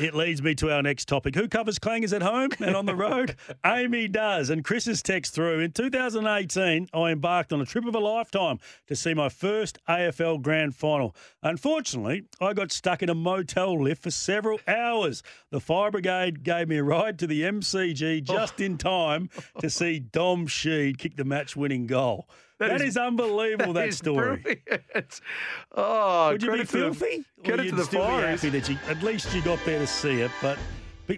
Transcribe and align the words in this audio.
it 0.00 0.14
leads 0.14 0.42
me 0.42 0.54
to 0.56 0.72
our 0.72 0.82
next 0.82 1.06
topic. 1.08 1.34
Who 1.34 1.48
covers 1.48 1.78
clangers 1.78 2.14
at 2.14 2.22
home 2.22 2.50
and 2.58 2.74
on 2.74 2.86
the 2.86 2.94
road? 2.94 3.36
AAMI 3.64 4.10
does. 4.10 4.50
And 4.50 4.64
Chris's 4.64 5.02
text 5.02 5.34
through. 5.34 5.60
In 5.60 5.72
2018, 5.72 6.88
I 6.94 7.10
embarked 7.10 7.52
on 7.52 7.60
a 7.60 7.66
trip 7.66 7.84
of 7.84 7.94
a 7.94 7.98
lifetime 7.98 8.58
to 8.86 8.96
see 8.96 9.14
my 9.14 9.28
first 9.28 9.78
AFL 9.88 10.40
Grand 10.40 10.74
Final. 10.74 11.14
Unfortunately, 11.42 12.24
I 12.40 12.52
got 12.52 12.72
stuck 12.72 13.02
in 13.02 13.08
a 13.08 13.14
motel 13.14 13.80
lift 13.82 14.02
for 14.02 14.10
several 14.10 14.58
hours. 14.66 15.22
The 15.50 15.60
fire 15.60 15.90
brigade 15.90 16.42
gave 16.42 16.68
me 16.68 16.78
a 16.78 16.82
ride 16.82 17.18
to 17.18 17.26
the 17.26 17.42
MCG 17.42 18.24
oh. 18.28 18.32
just 18.32 18.60
in 18.60 18.78
time 18.78 19.28
to 19.60 19.68
see 19.68 19.98
Dom 20.12 20.46
Sheed 20.46 20.98
kick 20.98 21.16
the 21.16 21.24
match-winning 21.24 21.86
goal. 21.86 22.28
That 22.60 22.68
that 22.68 22.80
is- 22.82 22.88
is, 22.90 22.96
unbelievable. 22.98 23.72
That, 23.80 23.88
is 23.88 23.96
story. 23.96 24.36
brilliant. 24.36 25.20
Oh, 25.74 26.32
Would 26.32 26.42
you 26.42 26.52
be 26.52 26.66
credit 26.66 27.24
filthy? 27.44 27.48
Credit 27.48 27.60
Or 27.60 27.64
to 27.64 27.64
you'd 27.64 27.76
the 27.76 27.84
still 27.84 28.06
be 28.06 28.22
happy 28.22 28.48
that 28.50 28.68
you 28.68 28.78
at 28.88 29.02
least 29.02 29.34
you 29.34 29.42
got 29.42 29.64
there 29.64 29.78
to 29.78 29.86
see 29.86 30.20
it, 30.20 30.30
but. 30.40 30.58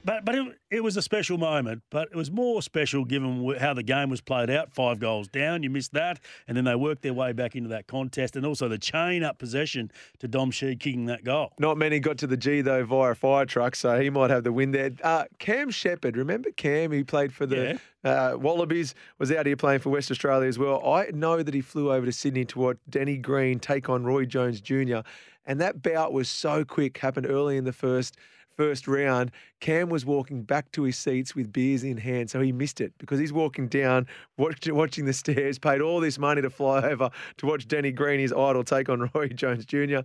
But, 0.00 0.24
but 0.24 0.34
it, 0.34 0.58
it 0.70 0.82
was 0.82 0.96
a 0.96 1.02
special 1.02 1.38
moment, 1.38 1.82
but 1.90 2.08
it 2.10 2.16
was 2.16 2.30
more 2.30 2.62
special 2.62 3.04
given 3.04 3.56
how 3.58 3.74
the 3.74 3.82
game 3.82 4.10
was 4.10 4.20
played 4.20 4.50
out. 4.50 4.72
Five 4.72 4.98
goals 4.98 5.28
down, 5.28 5.62
you 5.62 5.70
missed 5.70 5.92
that, 5.92 6.20
and 6.48 6.56
then 6.56 6.64
they 6.64 6.74
worked 6.74 7.02
their 7.02 7.14
way 7.14 7.32
back 7.32 7.56
into 7.56 7.68
that 7.70 7.86
contest, 7.86 8.36
and 8.36 8.46
also 8.46 8.68
the 8.68 8.78
chain 8.78 9.22
up 9.22 9.38
possession 9.38 9.90
to 10.20 10.28
Dom 10.28 10.50
Sheed 10.50 10.80
kicking 10.80 11.06
that 11.06 11.24
goal. 11.24 11.52
Not 11.58 11.76
many 11.76 12.00
got 12.00 12.18
to 12.18 12.26
the 12.26 12.36
G 12.36 12.60
though 12.60 12.84
via 12.84 13.14
fire 13.14 13.44
truck, 13.44 13.76
so 13.76 14.00
he 14.00 14.10
might 14.10 14.30
have 14.30 14.44
the 14.44 14.52
win 14.52 14.70
there. 14.72 14.90
Uh, 15.02 15.24
Cam 15.38 15.70
Shepherd, 15.70 16.16
remember 16.16 16.50
Cam? 16.50 16.92
He 16.92 17.04
played 17.04 17.32
for 17.32 17.46
the 17.46 17.80
uh, 18.04 18.36
Wallabies, 18.36 18.94
was 19.18 19.30
out 19.30 19.46
here 19.46 19.56
playing 19.56 19.80
for 19.80 19.90
West 19.90 20.10
Australia 20.10 20.48
as 20.48 20.58
well. 20.58 20.84
I 20.88 21.10
know 21.12 21.42
that 21.42 21.54
he 21.54 21.60
flew 21.60 21.92
over 21.92 22.06
to 22.06 22.12
Sydney 22.12 22.44
to 22.46 22.58
watch 22.58 22.78
Danny 22.88 23.16
Green 23.16 23.58
take 23.58 23.88
on 23.88 24.04
Roy 24.04 24.24
Jones 24.24 24.60
Jr. 24.60 25.00
And 25.44 25.60
that 25.60 25.82
bout 25.82 26.12
was 26.12 26.28
so 26.28 26.64
quick, 26.64 26.98
happened 26.98 27.26
early 27.26 27.56
in 27.56 27.64
the 27.64 27.72
first 27.72 28.16
first 28.56 28.86
round. 28.88 29.30
Cam 29.60 29.88
was 29.88 30.04
walking 30.06 30.42
back 30.42 30.70
to 30.72 30.82
his 30.84 30.96
seats 30.96 31.34
with 31.34 31.52
beers 31.52 31.84
in 31.84 31.96
hand, 31.96 32.30
so 32.30 32.40
he 32.40 32.52
missed 32.52 32.80
it 32.80 32.92
because 32.98 33.18
he's 33.18 33.32
walking 33.32 33.68
down, 33.68 34.06
watch, 34.38 34.68
watching 34.70 35.04
the 35.04 35.12
stairs, 35.12 35.58
paid 35.58 35.80
all 35.80 36.00
this 36.00 36.18
money 36.18 36.42
to 36.42 36.50
fly 36.50 36.82
over 36.82 37.10
to 37.38 37.46
watch 37.46 37.66
Danny 37.68 37.92
Green, 37.92 38.20
his 38.20 38.32
idol, 38.32 38.64
take 38.64 38.88
on 38.88 39.10
Roy 39.14 39.28
Jones 39.34 39.64
Jr. 39.64 40.00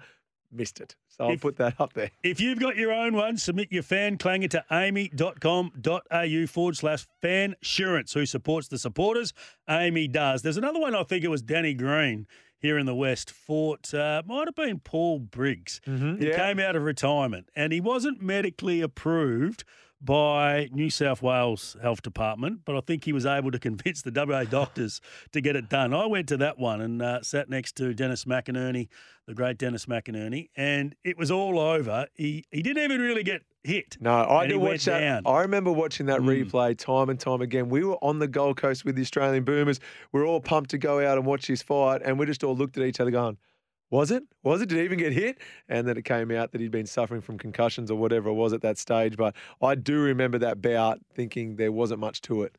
Missed 0.52 0.80
it. 0.80 0.95
So 1.09 1.25
I'll 1.25 1.31
If- 1.31 1.41
put 1.41 1.57
that 1.57 1.75
up 1.80 1.94
there. 1.94 2.09
If 2.23 2.39
you've 2.39 2.59
got 2.59 2.77
your 2.77 2.94
own 2.94 3.16
one, 3.16 3.38
submit 3.38 3.72
your 3.72 3.83
fan 3.83 4.17
clanger 4.17 4.47
to 4.50 4.63
aami.com.au 4.72 6.47
forward 6.47 6.77
slash 6.77 7.05
fansurance, 7.22 8.13
who 8.13 8.25
supports 8.25 8.67
the 8.67 8.77
supporters. 8.77 9.33
AAMI 9.69 10.11
does. 10.11 10.41
There's 10.41 10.57
another 10.57 10.79
one, 10.79 10.95
I 10.95 11.03
think 11.03 11.23
it 11.23 11.29
was 11.29 11.41
Danny 11.41 11.73
Green 11.73 12.27
here 12.59 12.77
in 12.77 12.86
the 12.86 12.95
West, 12.95 13.30
fought, 13.31 13.94
uh, 13.94 14.22
might 14.25 14.47
have 14.47 14.55
been 14.55 14.80
Paul 14.80 15.19
Briggs. 15.19 15.80
Mhm, 15.86 16.19
He 16.19 16.30
yeah. 16.30 16.36
came 16.47 16.59
out 16.59 16.75
of 16.75 16.83
retirement 16.83 17.50
and 17.55 17.72
he 17.72 17.80
wasn't 17.80 18.22
medically 18.22 18.81
approved 18.81 19.63
by 20.02 20.70
New 20.72 20.90
South 20.90 21.22
Wales 21.22 21.76
Health 21.81 22.02
Department, 22.02 22.62
but 22.66 22.76
I 22.78 22.81
think 22.81 23.03
he 23.06 23.14
was 23.14 23.26
able 23.26 23.52
to 23.52 23.59
convince 23.67 24.02
the 24.02 24.12
WA 24.12 24.44
doctors 24.44 25.02
to 25.31 25.42
get 25.42 25.56
it 25.56 25.70
done. 25.70 25.94
I 25.94 26.06
went 26.06 26.28
to 26.30 26.38
that 26.38 26.58
one 26.59 26.81
and 26.81 27.02
uh, 27.02 27.22
sat 27.23 27.50
next 27.50 27.76
to 27.78 27.94
Dennis 27.94 28.25
McInerney, 28.25 28.90
the 29.25 29.34
great 29.34 29.58
Dennis 29.58 29.86
McInerney, 29.88 30.50
and 30.56 30.95
it 31.03 31.18
was 31.18 31.31
all 31.31 31.59
over. 31.59 32.08
He 32.16 32.45
he 32.52 32.62
didn't 32.62 32.84
even 32.84 33.02
really 33.02 33.23
get 33.23 33.42
hit. 33.64 33.98
No, 34.00 34.14
I 34.25 34.48
did 34.48 34.58
watch 34.58 34.86
that. 34.86 35.00
down. 35.00 35.23
I 35.25 35.42
remember 35.42 35.72
watching 35.72 36.06
that 36.06 36.22
Mm. 36.22 36.45
replay 36.50 36.78
time 36.78 37.09
and 37.09 37.20
time 37.20 37.42
again. 37.42 37.68
We 37.68 37.84
were 37.84 37.95
on 38.03 38.20
the 38.20 38.28
Gold 38.28 38.58
Coast 38.58 38.86
with 38.86 38.95
the 38.95 39.02
Australian 39.02 39.44
Boomers. 39.44 39.80
We 40.14 40.22
are 40.22 40.25
all 40.25 40.40
pumped 40.40 40.70
to 40.72 40.78
go 40.78 41.06
out 41.06 41.18
and 41.18 41.25
watch 41.25 41.48
this 41.48 41.62
fight, 41.64 42.02
and 42.06 42.18
we 42.20 42.25
just 42.25 42.44
all 42.44 42.56
looked 42.56 42.78
at 42.78 42.84
each 42.84 43.00
other 43.00 43.12
going, 43.12 43.38
was 43.89 44.11
it? 44.11 44.23
Was 44.43 44.61
it? 44.61 44.69
Did 44.69 44.80
he 44.80 44.83
even 44.83 44.99
get 44.99 45.13
hit? 45.13 45.39
And 45.69 45.88
then 45.88 45.97
it 45.97 46.05
came 46.05 46.31
out 46.31 46.52
that 46.52 46.61
he'd 46.61 46.71
been 46.71 46.85
suffering 46.85 47.21
from 47.21 47.38
concussions 47.38 47.89
or 47.89 47.97
whatever 47.97 48.29
it 48.29 48.33
was 48.33 48.53
at 48.53 48.61
that 48.61 48.77
stage. 48.77 49.16
But 49.16 49.35
I 49.61 49.75
do 49.75 49.99
remember 49.99 50.38
that 50.39 50.61
bout 50.61 50.99
thinking 51.13 51.55
there 51.55 51.71
wasn't 51.71 51.99
much 51.99 52.21
to 52.23 52.44
it. 52.44 52.57